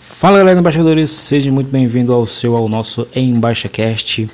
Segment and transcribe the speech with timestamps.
[0.00, 4.28] Fala galera embaixadores, sejam muito bem-vindos ao seu, ao nosso EmbaixaCast,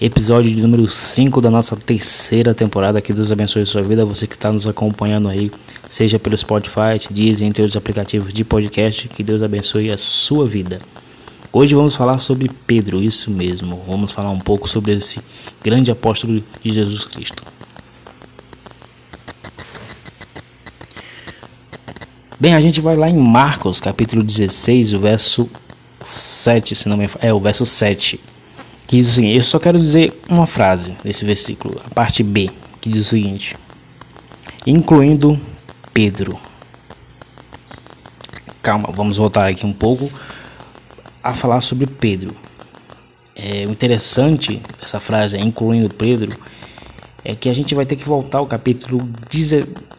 [0.00, 3.00] episódio de número 5 da nossa terceira temporada.
[3.00, 5.50] Que Deus abençoe a sua vida, você que está nos acompanhando aí,
[5.88, 10.78] seja pelo Spotify, Deezer, entre outros aplicativos de podcast, que Deus abençoe a sua vida.
[11.50, 15.20] Hoje vamos falar sobre Pedro, isso mesmo, vamos falar um pouco sobre esse
[15.62, 17.42] grande apóstolo de Jesus Cristo.
[22.40, 25.50] Bem, a gente vai lá em Marcos, capítulo 16, o verso
[26.00, 28.20] 7, se não me é o verso 7.
[28.86, 32.48] Que diz o seguinte: Eu só quero dizer uma frase desse versículo, a parte B,
[32.80, 33.56] que diz o seguinte:
[34.64, 35.40] incluindo
[35.92, 36.38] Pedro.
[38.62, 40.08] Calma, vamos voltar aqui um pouco
[41.20, 42.36] a falar sobre Pedro.
[43.34, 46.38] É, o interessante dessa frase, incluindo Pedro,
[47.24, 49.08] é que a gente vai ter que voltar ao capítulo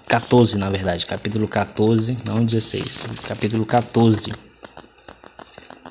[0.08, 4.32] 14, na verdade, capítulo 14, não 16, capítulo 14.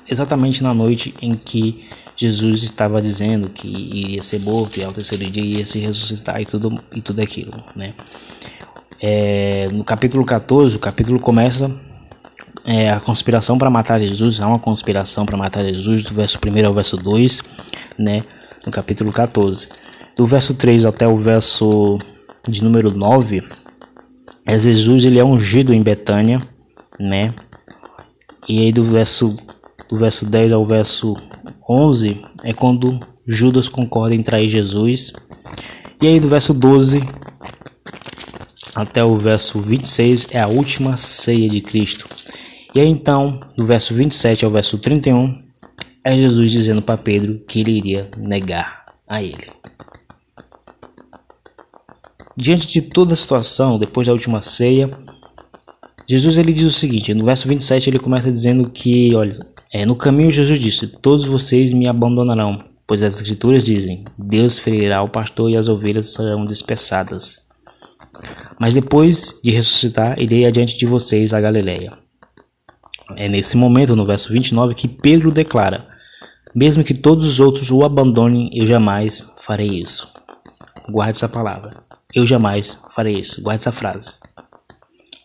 [0.09, 5.23] Exatamente na noite em que Jesus estava dizendo que iria ser morto e ao terceiro
[5.29, 7.93] dia ia se ressuscitar e tudo, e tudo aquilo, né?
[9.01, 11.71] É, no capítulo 14, o capítulo começa
[12.65, 16.67] é, a conspiração para matar Jesus, há uma conspiração para matar Jesus, do verso 1
[16.67, 17.41] ao verso 2,
[17.97, 18.23] né?
[18.65, 19.69] No capítulo 14.
[20.19, 21.97] Do verso 3 até o verso
[22.45, 23.41] de número 9,
[24.45, 26.45] é Jesus ele é ungido em Betânia,
[26.99, 27.33] né?
[28.45, 29.33] E aí do verso
[29.87, 31.15] do verso 10 ao verso
[31.69, 35.13] 11 é quando Judas concorda em trair Jesus.
[36.01, 37.01] E aí do verso 12
[38.75, 42.05] até o verso 26 é a última ceia de Cristo.
[42.75, 45.41] E aí então, do verso 27 ao verso 31,
[46.03, 49.58] é Jesus dizendo para Pedro que ele iria negar a ele.
[52.41, 54.89] Diante de toda a situação, depois da última ceia,
[56.07, 59.37] Jesus ele diz o seguinte, no verso 27 ele começa dizendo que, olha,
[59.73, 65.03] é, no caminho Jesus disse, todos vocês me abandonarão, pois as escrituras dizem, Deus ferirá
[65.03, 67.41] o pastor e as ovelhas serão dispersadas.
[68.57, 71.91] Mas depois de ressuscitar, irei adiante de vocês a Galileia.
[73.17, 75.89] É nesse momento, no verso 29, que Pedro declara,
[76.55, 80.13] mesmo que todos os outros o abandonem, eu jamais farei isso.
[80.89, 81.88] Guarde essa palavra.
[82.13, 83.39] Eu jamais farei isso.
[83.41, 84.13] Guarde essa frase.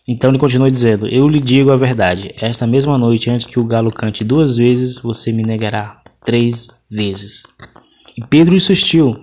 [0.07, 2.35] Então ele continua dizendo: Eu lhe digo a verdade.
[2.39, 7.45] Esta mesma noite, antes que o galo cante duas vezes, você me negará três vezes.
[8.17, 9.19] E Pedro insistiu,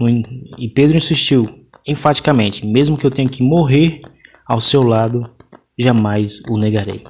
[0.57, 4.01] e Pedro insistiu enfaticamente: Mesmo que eu tenha que morrer
[4.47, 5.29] ao seu lado,
[5.78, 7.03] jamais o negarei.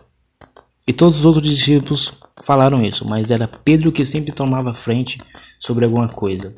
[0.86, 2.12] E todos os outros discípulos
[2.44, 5.18] falaram isso, mas era Pedro que sempre tomava frente
[5.58, 6.54] sobre alguma coisa.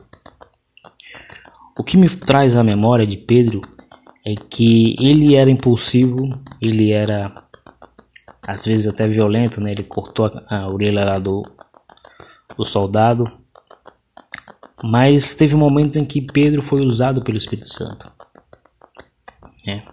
[1.78, 3.62] O que me traz à memória de Pedro
[4.26, 6.30] é que ele era impulsivo,
[6.62, 7.44] ele era
[8.48, 9.72] às vezes até violento, né?
[9.72, 11.44] Ele cortou a, orelha lá do,
[12.58, 13.30] do soldado.
[14.84, 18.12] Mas teve momentos em que Pedro foi usado pelo Espírito Santo.
[19.66, 19.84] Né?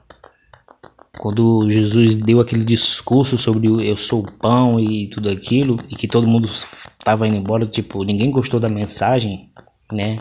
[1.16, 6.08] Quando Jesus deu aquele discurso sobre eu sou o pão e tudo aquilo, e que
[6.08, 9.52] todo mundo estava indo embora, tipo, ninguém gostou da mensagem,
[9.92, 10.18] né?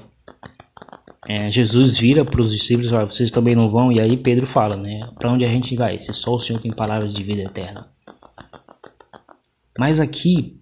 [1.32, 3.92] É, Jesus vira para os discípulos e fala: Vocês também não vão?
[3.92, 6.02] E aí Pedro fala: né, Para onde a gente vai?
[6.02, 7.88] Se só o Senhor tem palavras de vida eterna.
[9.78, 10.60] Mas aqui,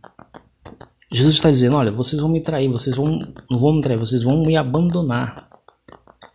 [1.10, 3.18] Jesus está dizendo: Olha, vocês vão me trair, vocês vão,
[3.50, 5.48] não vão me trair, vocês vão me abandonar.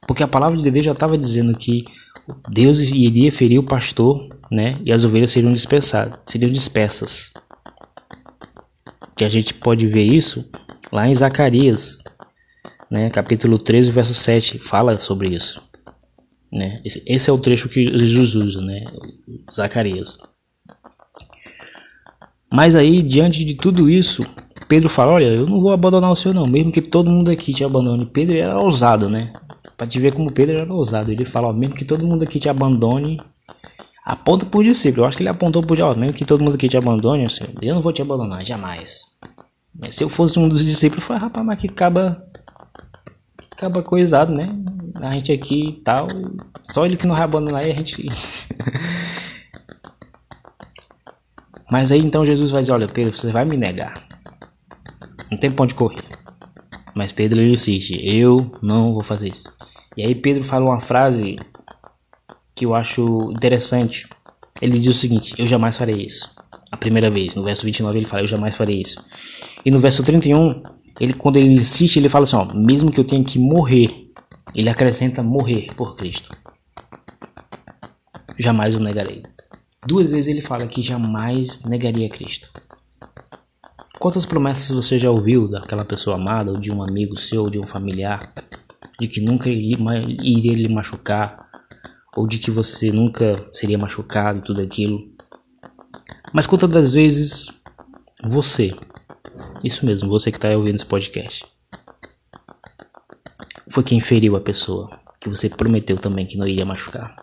[0.08, 1.84] Porque a palavra de Deus já estava dizendo que
[2.48, 4.80] Deus iria ferir o pastor, né?
[4.82, 7.30] E as ovelhas seriam dispersadas, seriam dispersas.
[9.14, 10.48] Que a gente pode ver isso
[10.90, 12.02] lá em Zacarias,
[12.92, 15.62] né, capítulo 13, verso 7, fala sobre isso.
[16.52, 16.82] Né?
[16.84, 18.84] Esse, esse é o trecho que Jesus usa, né?
[19.50, 20.18] Zacarias.
[22.52, 24.22] Mas aí, diante de tudo isso,
[24.68, 27.54] Pedro fala: Olha, eu não vou abandonar o Senhor, não, mesmo que todo mundo aqui
[27.54, 28.04] te abandone.
[28.04, 29.32] Pedro era ousado, né?
[29.74, 31.10] Para te ver como Pedro era ousado.
[31.10, 33.18] Ele fala: ó, Mesmo que todo mundo aqui te abandone,
[34.04, 35.04] aponta por discípulo.
[35.04, 37.24] Eu acho que ele apontou por ó, mesmo que todo mundo aqui te abandone,
[37.62, 39.06] eu não vou te abandonar, jamais.
[39.74, 42.30] Mas se eu fosse um dos discípulos, falei: Rapaz, mas que acaba
[43.62, 44.48] acaba coisado, né?
[45.00, 46.08] A gente aqui e tal.
[46.70, 48.04] Só ele que não vai abandonar e a gente.
[51.70, 54.04] Mas aí então Jesus vai dizer: Olha, Pedro, você vai me negar.
[55.30, 56.02] Não tem ponto de correr.
[56.94, 59.48] Mas Pedro ele insiste: Eu não vou fazer isso.
[59.96, 61.38] E aí Pedro fala uma frase
[62.54, 64.08] que eu acho interessante.
[64.60, 66.34] Ele diz o seguinte: Eu jamais farei isso.
[66.70, 67.36] A primeira vez.
[67.36, 69.02] No verso 29 ele fala: Eu jamais farei isso.
[69.64, 70.62] E no verso 31
[71.00, 74.10] ele quando ele insiste, ele fala assim, ó, mesmo que eu tenha que morrer,
[74.54, 76.36] ele acrescenta morrer por Cristo.
[78.38, 79.22] Jamais o negarei.
[79.86, 82.48] Duas vezes ele fala que jamais negaria Cristo.
[83.98, 87.58] Quantas promessas você já ouviu daquela pessoa amada, ou de um amigo seu, ou de
[87.58, 88.32] um familiar,
[88.98, 91.48] de que nunca iria lhe machucar,
[92.16, 95.00] ou de que você nunca seria machucado e tudo aquilo?
[96.32, 97.48] Mas quantas das vezes
[98.24, 98.74] você,
[99.64, 101.44] isso mesmo, você que está ouvindo esse podcast,
[103.68, 107.16] foi quem feriu a pessoa que você prometeu também que não iria machucar?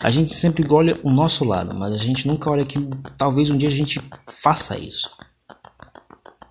[0.00, 2.78] A gente sempre olha o nosso lado, mas a gente nunca olha que
[3.16, 5.10] talvez um dia a gente faça isso.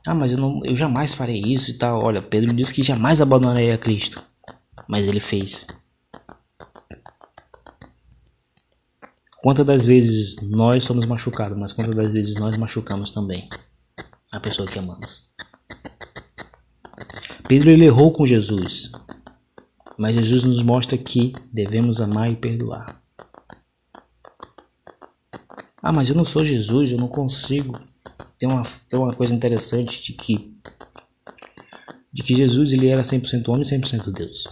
[0.05, 2.03] Ah, mas eu, não, eu jamais farei isso e tal.
[2.03, 4.21] Olha, Pedro disse que jamais abandonaria Cristo,
[4.87, 5.65] mas ele fez.
[9.41, 13.47] Quantas das vezes nós somos machucados, mas quantas das vezes nós machucamos também
[14.31, 15.31] a pessoa que amamos?
[17.47, 18.91] Pedro ele errou com Jesus,
[19.97, 23.01] mas Jesus nos mostra que devemos amar e perdoar.
[25.81, 27.77] Ah, mas eu não sou Jesus, eu não consigo.
[28.37, 30.57] Tem uma, tem uma coisa interessante de que
[32.11, 34.47] de que Jesus ele era 100% homem e 100% Deus.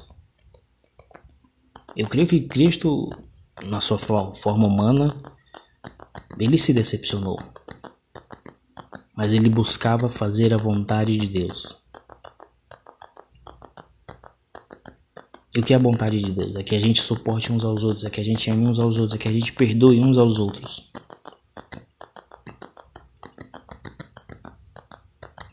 [1.96, 3.10] Eu creio que Cristo,
[3.64, 5.16] na sua forma humana,
[6.40, 7.40] ele se decepcionou.
[9.16, 11.78] Mas ele buscava fazer a vontade de Deus.
[15.56, 16.58] E o que é a vontade de Deus?
[16.58, 18.98] É que a gente suporte uns aos outros, é que a gente ame uns aos
[18.98, 20.92] outros, é que a gente perdoe uns aos outros.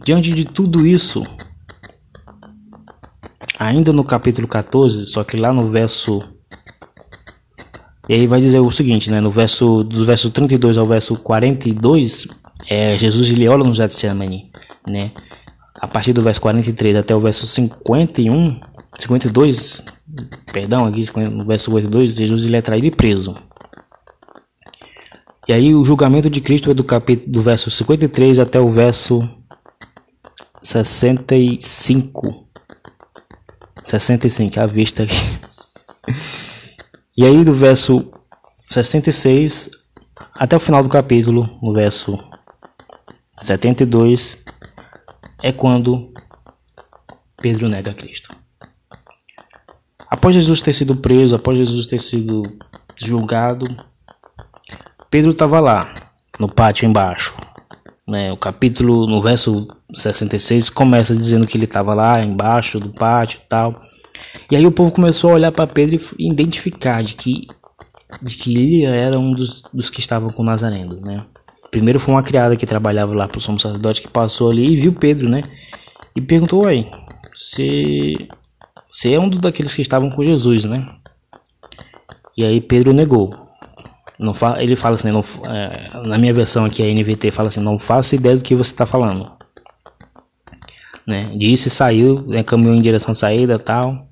[0.04, 1.22] Diante de tudo isso,
[3.56, 6.20] ainda no capítulo 14, só que lá no verso
[8.12, 12.28] e aí vai dizer o seguinte, né, no verso do verso 32 ao verso 42,
[12.68, 14.52] é Jesus ele olha no Getsemane,
[14.86, 15.12] né?
[15.80, 18.60] A partir do verso 43 até o verso 51,
[18.98, 19.82] 52,
[20.52, 21.00] perdão, aqui
[21.30, 23.34] no verso 52, Jesus ele é traído e preso.
[25.48, 29.26] E aí o julgamento de Cristo é do capítulo do verso 53 até o verso
[30.62, 32.46] 65.
[33.82, 35.16] 65, a vista aqui.
[37.14, 38.10] E aí do verso
[38.58, 39.68] 66
[40.34, 42.18] até o final do capítulo, no verso
[43.38, 44.38] 72,
[45.42, 46.12] é quando
[47.36, 48.34] Pedro nega Cristo.
[50.08, 52.42] Após Jesus ter sido preso, após Jesus ter sido
[52.96, 53.66] julgado,
[55.10, 55.94] Pedro estava lá,
[56.40, 57.36] no pátio embaixo.
[58.08, 58.32] Né?
[58.32, 63.48] O capítulo, no verso 66 começa dizendo que ele estava lá embaixo do pátio e
[63.48, 63.82] tal.
[64.50, 67.48] E aí o povo começou a olhar para Pedro e identificar de que,
[68.20, 71.24] de que ele era um dos, dos que estavam com Nazareno, né?
[71.70, 74.76] Primeiro foi uma criada que trabalhava lá para o sumo sacerdote que passou ali e
[74.76, 75.42] viu Pedro, né?
[76.14, 76.86] E perguntou, oi,
[77.34, 78.14] você,
[78.90, 80.86] você é um daqueles que estavam com Jesus, né?
[82.36, 83.34] E aí Pedro negou.
[84.18, 87.60] Não fa ele fala assim, não, é, na minha versão aqui, a NVT fala assim,
[87.60, 89.32] não faço ideia do que você está falando
[91.06, 91.30] né?
[91.36, 94.06] Disse, saiu, né, caminhou em direção à saída tal.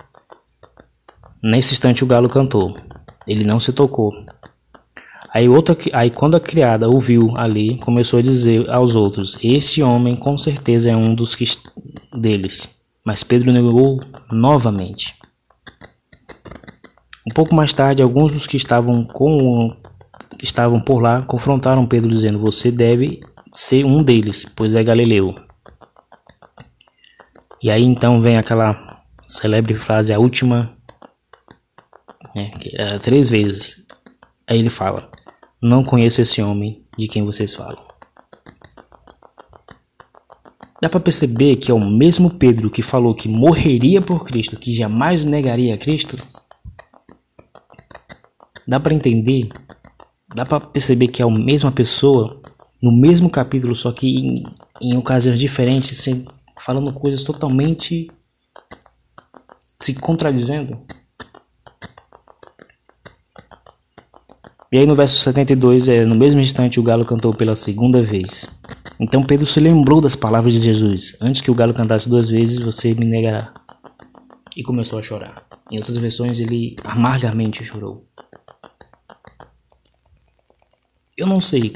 [1.43, 2.77] Nesse instante o galo cantou.
[3.27, 4.13] Ele não se tocou.
[5.33, 10.17] Aí, outra, aí quando a criada ouviu ali, começou a dizer aos outros: Esse homem
[10.17, 11.45] com certeza é um dos que,
[12.17, 12.69] deles.
[13.07, 14.01] Mas Pedro negou
[14.31, 15.15] novamente.
[17.27, 19.71] Um pouco mais tarde, alguns dos que estavam com
[20.43, 23.21] estavam por lá confrontaram Pedro dizendo: Você deve
[23.53, 25.35] ser um deles, pois é galileu.
[27.63, 30.77] E aí então vem aquela celebre frase, a última,
[32.35, 33.85] né, é três vezes.
[34.47, 35.11] Aí ele fala:
[35.63, 37.91] Não conheço esse homem de quem vocês falam.
[40.83, 44.73] Dá para perceber que é o mesmo Pedro que falou que morreria por Cristo, que
[44.73, 46.17] jamais negaria a Cristo?
[48.67, 49.51] Dá para entender?
[50.35, 52.41] Dá para perceber que é a mesma pessoa
[52.83, 54.45] no mesmo capítulo, só que em,
[54.81, 56.09] em ocasiões diferentes,
[56.59, 58.11] falando coisas totalmente
[59.83, 60.81] se contradizendo.
[64.73, 68.47] E aí no verso 72, é, no mesmo instante o galo cantou pela segunda vez.
[69.01, 71.17] Então Pedro se lembrou das palavras de Jesus.
[71.21, 73.53] Antes que o galo cantasse duas vezes, você me negará.
[74.57, 75.45] E começou a chorar.
[75.71, 78.07] Em outras versões, ele amargamente chorou.
[81.17, 81.73] Eu não sei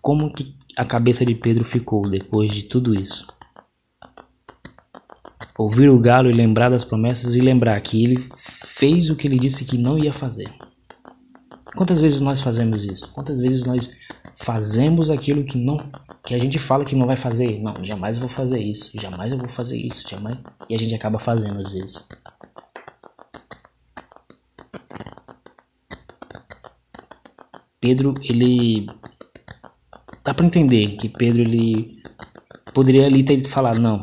[0.00, 3.26] como que a cabeça de Pedro ficou depois de tudo isso
[5.58, 9.36] ouvir o galo e lembrar das promessas e lembrar que ele fez o que ele
[9.36, 10.48] disse que não ia fazer.
[11.78, 13.08] Quantas vezes nós fazemos isso?
[13.12, 13.88] Quantas vezes nós
[14.34, 15.78] fazemos aquilo que não
[16.24, 17.60] que a gente fala que não vai fazer?
[17.60, 20.36] Não, jamais vou fazer isso, jamais eu vou fazer isso, jamais.
[20.68, 22.04] E a gente acaba fazendo às vezes.
[27.80, 28.88] Pedro, ele
[30.24, 32.02] dá para entender que Pedro ele
[32.74, 34.02] poderia ali ter falado não,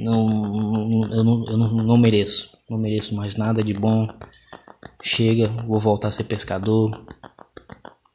[0.00, 4.08] não eu, não, eu não, não mereço, não mereço mais nada de bom.
[5.10, 7.02] Chega, vou voltar a ser pescador.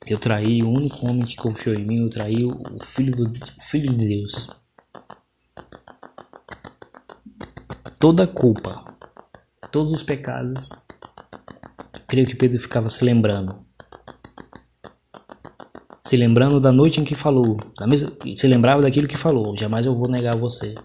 [0.06, 3.98] Eu traí o único homem que confiou em mim, eu traí o filho, do, filho
[3.98, 4.48] de Deus.
[8.00, 8.96] Toda a culpa,
[9.72, 10.70] todos os pecados,
[12.08, 13.66] creio que Pedro ficava se lembrando.
[16.06, 17.58] Se lembrando da noite em que falou,
[17.88, 20.76] mesma, se lembrava daquilo que falou, jamais eu vou negar você.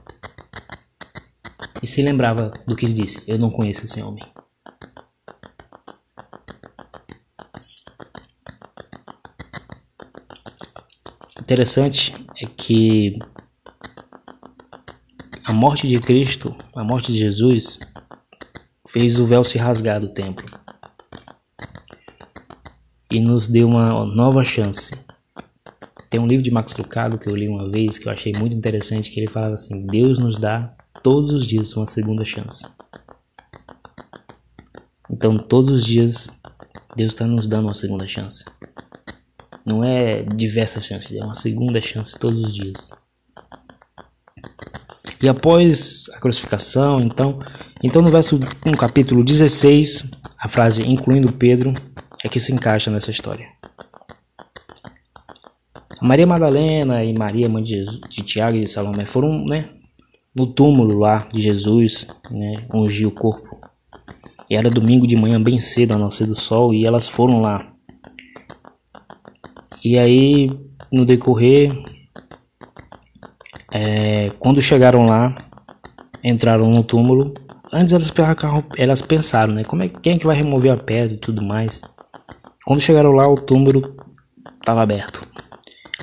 [1.83, 4.25] E se lembrava do que disse, eu não conheço esse homem.
[11.49, 13.19] Interessante é que
[15.47, 17.79] a morte de Cristo, a morte de Jesus,
[18.87, 20.45] fez o véu se rasgar do templo
[23.11, 24.95] e nos deu uma nova chance.
[26.11, 28.55] Tem um livro de Max Lucado que eu li uma vez que eu achei muito
[28.55, 32.67] interessante que ele falava assim: Deus nos dá todos os dias uma segunda chance.
[35.09, 36.29] Então todos os dias
[36.95, 38.45] Deus está nos dando uma segunda chance.
[39.71, 42.91] Não é diversas chances, é uma segunda chance todos os dias.
[45.21, 47.39] E após a crucificação, então,
[47.83, 51.75] então no verso no capítulo 16, a frase incluindo Pedro
[52.23, 53.47] é que se encaixa nessa história.
[56.01, 59.71] Maria Madalena e Maria, mãe de, Jesus, de Tiago e de Salomé, foram né,
[60.35, 63.49] no túmulo lá de Jesus, né, ungir o corpo.
[64.49, 67.73] E era domingo de manhã, bem cedo, ao nascer do sol, e elas foram lá.
[69.85, 70.51] E aí,
[70.93, 71.73] no decorrer,
[73.73, 75.35] é, quando chegaram lá,
[76.23, 77.35] entraram no túmulo.
[77.73, 78.13] Antes elas,
[78.77, 79.65] elas pensaram, né?
[79.65, 81.83] Como é, quem é que vai remover a pedra e tudo mais?
[82.65, 83.95] Quando chegaram lá, o túmulo
[84.61, 85.27] estava aberto.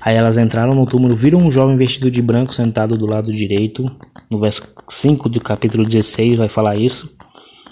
[0.01, 3.83] Aí elas entraram no túmulo, viram um jovem vestido de branco sentado do lado direito.
[4.29, 7.15] No verso 5 do capítulo 16 vai falar isso.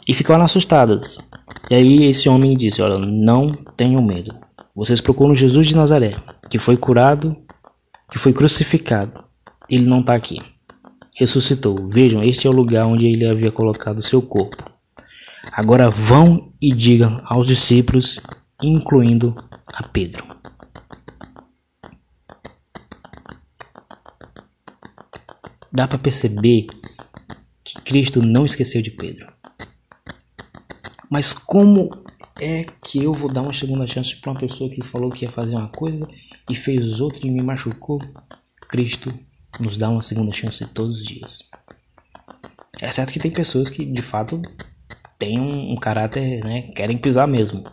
[0.07, 1.17] E ficaram assustadas.
[1.69, 4.42] E aí esse homem disse: Olha, não tenham medo.
[4.75, 6.15] Vocês procuram Jesus de Nazaré,
[6.49, 7.37] que foi curado,
[8.09, 9.23] que foi crucificado.
[9.69, 10.41] Ele não está aqui.
[11.15, 11.87] Ressuscitou.
[11.87, 14.63] Vejam, este é o lugar onde ele havia colocado seu corpo.
[15.51, 18.19] Agora vão e digam aos discípulos,
[18.63, 19.35] incluindo
[19.67, 20.25] a Pedro.
[25.71, 26.65] Dá para perceber
[27.63, 29.31] que Cristo não esqueceu de Pedro.
[31.11, 32.03] Mas como
[32.39, 35.31] é que eu vou dar uma segunda chance para uma pessoa que falou que ia
[35.31, 36.07] fazer uma coisa
[36.49, 38.01] e fez outra e me machucou?
[38.67, 39.13] Cristo
[39.59, 41.49] nos dá uma segunda chance todos os dias.
[42.81, 44.41] É certo que tem pessoas que de fato
[45.19, 47.63] têm um, um caráter, né, querem pisar mesmo.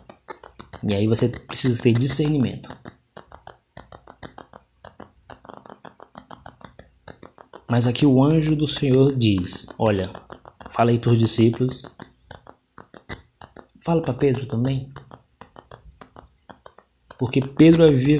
[0.87, 2.69] E aí você precisa ter discernimento.
[7.69, 10.11] Mas aqui o anjo do Senhor diz: Olha,
[10.69, 11.83] fala aí para os discípulos
[13.83, 14.89] Fala para Pedro também.
[17.17, 18.19] Porque Pedro havia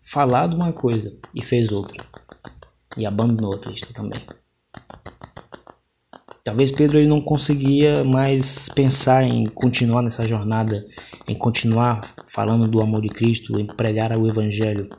[0.00, 2.04] falado uma coisa e fez outra.
[2.96, 4.20] E abandonou a Cristo também.
[6.44, 10.84] Talvez Pedro ele não conseguia mais pensar em continuar nessa jornada,
[11.26, 14.90] em continuar falando do amor de Cristo, em pregar o Evangelho.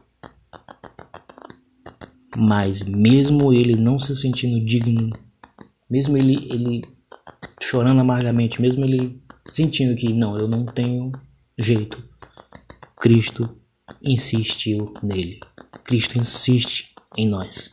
[2.36, 5.12] Mas mesmo ele não se sentindo digno,
[5.89, 6.95] mesmo ele, ele
[7.62, 11.12] chorando amargamente, mesmo ele sentindo que não, eu não tenho
[11.58, 12.03] jeito.
[12.98, 13.58] Cristo
[14.01, 15.39] insistiu nele.
[15.84, 17.70] Cristo insiste em nós.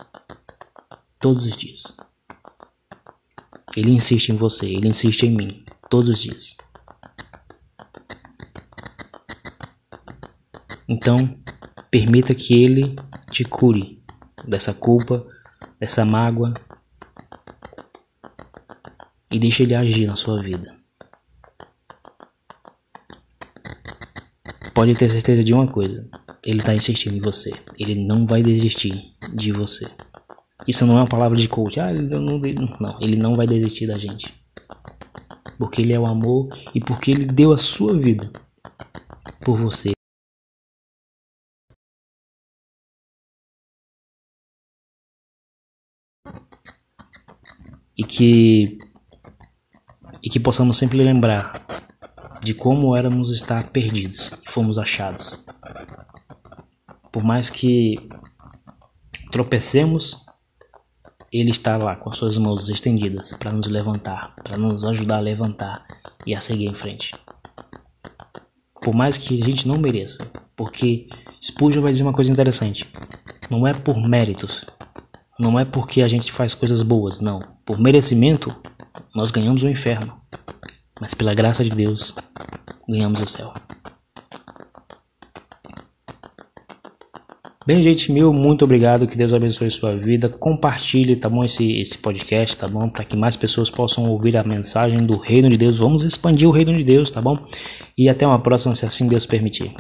[1.18, 1.94] Todos os dias.
[3.76, 5.64] Ele insiste em você, ele insiste em mim.
[5.88, 6.56] Todos os dias.
[10.88, 11.38] Então,
[11.90, 12.96] permita que ele
[13.30, 14.02] te cure
[14.46, 15.26] dessa culpa,
[15.80, 16.52] dessa mágoa
[19.32, 20.76] e deixe ele agir na sua vida.
[24.74, 26.04] Pode ter certeza de uma coisa:
[26.44, 27.52] ele está insistindo em você.
[27.78, 29.86] Ele não vai desistir de você.
[30.68, 31.80] Isso não é uma palavra de coach.
[31.80, 32.38] Ah, ele não,
[32.80, 34.32] não, ele não vai desistir da gente.
[35.58, 38.30] Porque ele é o amor e porque ele deu a sua vida
[39.40, 39.92] por você.
[47.96, 48.78] E que
[50.22, 51.60] e que possamos sempre lembrar
[52.42, 55.44] de como éramos estar perdidos e fomos achados.
[57.10, 57.96] Por mais que
[59.30, 60.24] tropecemos,
[61.32, 65.20] Ele está lá com as suas mãos estendidas para nos levantar, para nos ajudar a
[65.20, 65.86] levantar
[66.26, 67.14] e a seguir em frente.
[68.80, 70.26] Por mais que a gente não mereça,
[70.56, 71.08] porque
[71.42, 72.88] Spurgeon vai dizer uma coisa interessante.
[73.50, 74.64] Não é por méritos,
[75.42, 77.42] não é porque a gente faz coisas boas, não.
[77.66, 78.54] Por merecimento,
[79.12, 80.14] nós ganhamos o inferno.
[81.00, 82.14] Mas pela graça de Deus,
[82.88, 83.52] ganhamos o céu.
[87.66, 89.04] Bem, gente, meu muito obrigado.
[89.04, 90.28] Que Deus abençoe sua vida.
[90.28, 92.88] Compartilhe, tá bom, esse, esse podcast, tá bom?
[92.88, 95.78] Para que mais pessoas possam ouvir a mensagem do Reino de Deus.
[95.78, 97.36] Vamos expandir o Reino de Deus, tá bom?
[97.98, 99.74] E até uma próxima, se assim Deus permitir.